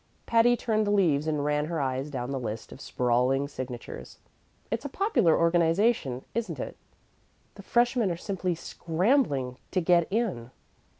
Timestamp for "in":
10.11-10.49